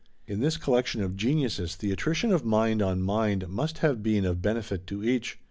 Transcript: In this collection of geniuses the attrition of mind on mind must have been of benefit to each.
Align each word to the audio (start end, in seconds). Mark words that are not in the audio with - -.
In 0.25 0.39
this 0.39 0.57
collection 0.57 1.03
of 1.03 1.15
geniuses 1.15 1.75
the 1.75 1.91
attrition 1.91 2.31
of 2.33 2.43
mind 2.43 2.81
on 2.81 3.03
mind 3.03 3.47
must 3.49 3.77
have 3.85 4.01
been 4.01 4.25
of 4.25 4.41
benefit 4.41 4.87
to 4.87 5.03
each. 5.05 5.37